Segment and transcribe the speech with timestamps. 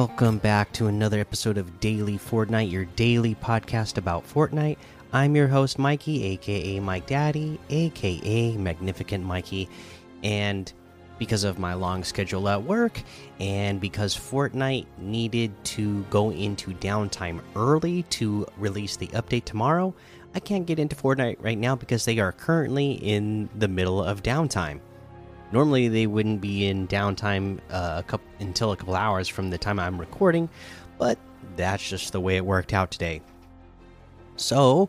[0.00, 4.78] Welcome back to another episode of Daily Fortnite, your daily podcast about Fortnite.
[5.12, 9.68] I'm your host, Mikey, aka Mike Daddy, aka Magnificent Mikey.
[10.24, 10.72] And
[11.18, 13.02] because of my long schedule at work,
[13.40, 19.94] and because Fortnite needed to go into downtime early to release the update tomorrow,
[20.34, 24.22] I can't get into Fortnite right now because they are currently in the middle of
[24.22, 24.80] downtime.
[25.52, 29.58] Normally, they wouldn't be in downtime uh, a couple, until a couple hours from the
[29.58, 30.48] time I'm recording,
[30.98, 31.18] but
[31.56, 33.20] that's just the way it worked out today.
[34.36, 34.88] So,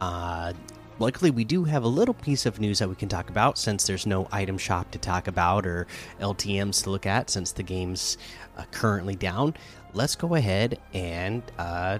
[0.00, 0.52] uh,
[0.98, 3.86] luckily, we do have a little piece of news that we can talk about since
[3.86, 5.86] there's no item shop to talk about or
[6.20, 8.18] LTMs to look at since the game's
[8.58, 9.54] uh, currently down.
[9.92, 11.98] Let's go ahead and uh,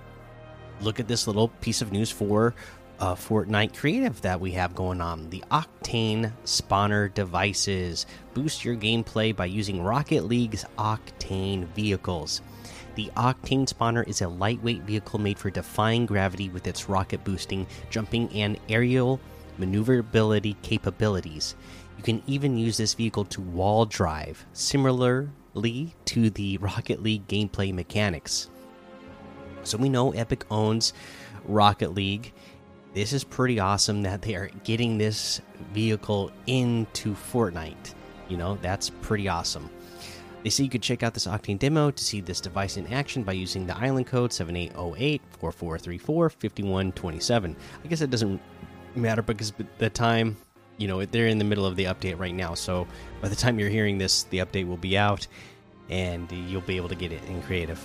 [0.81, 2.55] look at this little piece of news for
[3.01, 5.31] uh, Fortnite creative that we have going on.
[5.31, 12.43] The Octane spawner devices boost your gameplay by using Rocket League's Octane vehicles.
[12.97, 17.67] The Octane spawner is a lightweight vehicle made for defying gravity with its rocket boosting,
[17.89, 19.19] jumping, and aerial
[19.57, 21.55] maneuverability capabilities.
[21.97, 27.73] You can even use this vehicle to wall drive, similarly to the Rocket League gameplay
[27.73, 28.49] mechanics.
[29.63, 30.93] So we know Epic owns
[31.45, 32.33] Rocket League
[32.95, 35.41] this is pretty awesome that they are getting this
[35.73, 37.95] vehicle into Fortnite.
[38.29, 39.71] You know, that's pretty awesome.
[40.43, 43.23] They say you could check out this Octane demo to see this device in action
[43.23, 47.57] by using the island code 7808 4434 5127.
[47.85, 48.41] I guess it doesn't
[48.95, 50.37] matter because the time,
[50.79, 52.55] you know, they're in the middle of the update right now.
[52.55, 52.87] So
[53.21, 55.27] by the time you're hearing this, the update will be out
[55.91, 57.81] and you'll be able to get it in creative.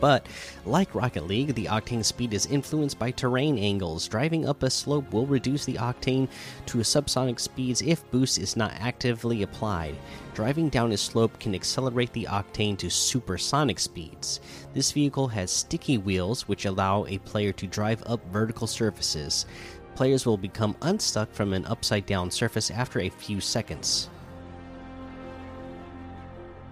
[0.00, 0.26] But,
[0.64, 4.08] like Rocket League, the Octane speed is influenced by terrain angles.
[4.08, 6.28] Driving up a slope will reduce the Octane
[6.66, 9.96] to subsonic speeds if boost is not actively applied.
[10.34, 14.40] Driving down a slope can accelerate the Octane to supersonic speeds.
[14.74, 19.46] This vehicle has sticky wheels, which allow a player to drive up vertical surfaces.
[19.94, 24.10] Players will become unstuck from an upside down surface after a few seconds.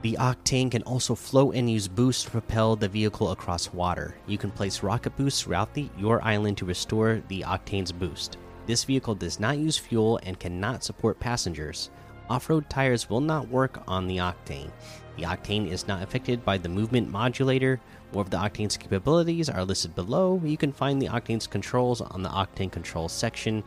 [0.04, 4.14] The Octane can also float and use boost to propel the vehicle across water.
[4.26, 8.36] You can place rocket boosts throughout the, your island to restore the Octane's boost.
[8.66, 11.88] This vehicle does not use fuel and cannot support passengers.
[12.28, 14.70] Off road tires will not work on the Octane.
[15.16, 17.80] The Octane is not affected by the movement modulator.
[18.12, 20.38] More of the Octane's capabilities are listed below.
[20.44, 23.64] You can find the Octane's controls on the Octane controls section.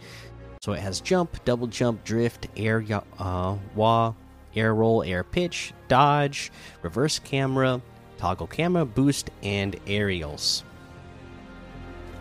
[0.62, 2.86] So it has jump, double jump, drift, air,
[3.18, 4.14] uh, wah,
[4.57, 6.51] air roll, air pitch, dodge,
[6.81, 7.81] reverse camera,
[8.18, 10.63] toggle camera, boost, and aerials.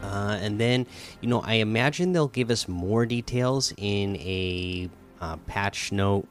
[0.03, 0.87] Uh, and then,
[1.21, 4.89] you know, I imagine they'll give us more details in a
[5.21, 6.27] uh, patch note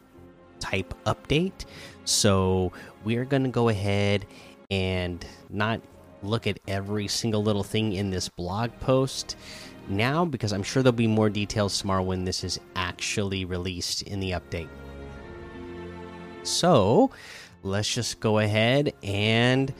[0.59, 1.65] type update.
[2.05, 2.71] So
[3.03, 4.25] we're going to go ahead
[4.71, 5.81] and not
[6.23, 9.35] look at every single little thing in this blog post
[9.87, 14.19] now because I'm sure there'll be more details tomorrow when this is actually released in
[14.19, 14.69] the update.
[16.45, 17.11] So
[17.63, 19.73] let's just go ahead and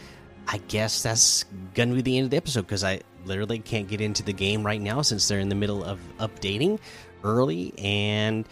[0.48, 4.02] I guess that's gonna be the end of the episode because I literally can't get
[4.02, 6.80] into the game right now since they're in the middle of updating
[7.24, 8.48] early and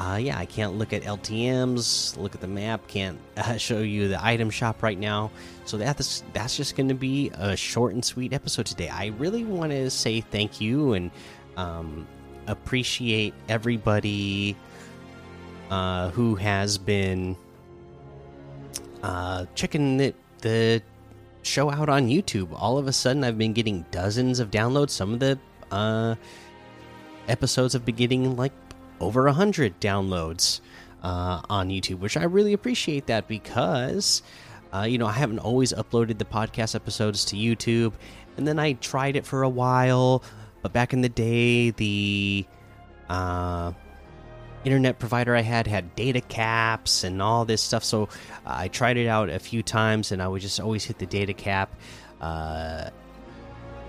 [0.00, 4.08] uh, yeah, I can't look at LTM's, look at the map, can't uh, show you
[4.08, 5.30] the item shop right now.
[5.64, 8.88] So that's that's just going to be a short and sweet episode today.
[8.88, 11.10] I really want to say thank you and
[11.56, 12.06] um,
[12.46, 14.56] appreciate everybody
[15.70, 17.36] uh, who has been
[19.04, 20.82] uh, checking the, the
[21.42, 22.48] show out on YouTube.
[22.54, 24.90] All of a sudden, I've been getting dozens of downloads.
[24.90, 25.38] Some of the
[25.70, 26.14] uh,
[27.28, 28.52] episodes have been getting like
[29.00, 30.62] over a hundred downloads
[31.02, 34.22] uh, on YouTube, which I really appreciate that because.
[34.72, 37.92] Uh, you know, I haven't always uploaded the podcast episodes to YouTube,
[38.36, 40.24] and then I tried it for a while.
[40.62, 42.44] But back in the day, the
[43.08, 43.70] uh,
[44.64, 47.84] internet provider I had had data caps and all this stuff.
[47.84, 48.06] So uh,
[48.46, 51.32] I tried it out a few times, and I would just always hit the data
[51.32, 51.74] cap.
[52.20, 52.90] Uh,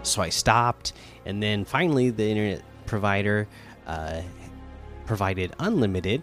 [0.03, 0.93] so I stopped,
[1.25, 3.47] and then finally the internet provider
[3.87, 4.21] uh,
[5.05, 6.21] provided unlimited,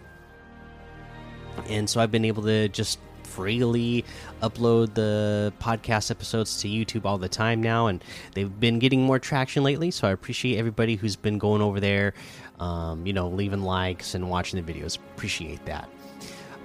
[1.67, 2.99] and so I've been able to just
[3.33, 4.05] freely
[4.41, 8.03] upload the podcast episodes to YouTube all the time now, and
[8.35, 9.89] they've been getting more traction lately.
[9.91, 12.13] So I appreciate everybody who's been going over there,
[12.59, 14.97] um, you know, leaving likes and watching the videos.
[15.15, 15.89] Appreciate that.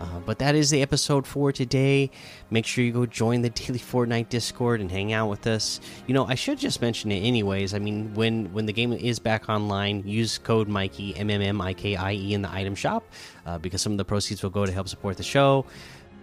[0.01, 2.11] Uh, but that is the episode for today.
[2.51, 5.81] Make sure you go join the Daily Fortnite Discord and hang out with us.
[6.07, 7.75] You know, I should just mention it anyways.
[7.75, 11.61] I mean, when when the game is back online, use code Mikey M M M
[11.61, 13.05] I K I E in the item shop
[13.47, 15.67] uh, because some of the proceeds will go to help support the show.